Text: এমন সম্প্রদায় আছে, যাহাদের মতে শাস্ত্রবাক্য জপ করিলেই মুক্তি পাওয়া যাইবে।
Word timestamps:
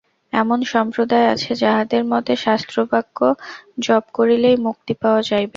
এমন 0.33 0.59
সম্প্রদায় 0.73 1.27
আছে, 1.33 1.51
যাহাদের 1.63 2.03
মতে 2.11 2.33
শাস্ত্রবাক্য 2.37 3.19
জপ 3.79 4.03
করিলেই 4.17 4.57
মুক্তি 4.67 4.93
পাওয়া 5.01 5.21
যাইবে। 5.29 5.49